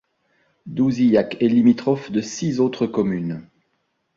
Douzillac 0.65 1.37
est 1.43 1.47
limitrophe 1.47 2.09
de 2.11 2.21
six 2.21 2.59
autres 2.59 2.87
communes. 2.87 3.47